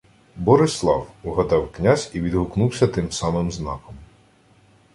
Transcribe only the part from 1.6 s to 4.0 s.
князь і відгукнувся тим самим знаком.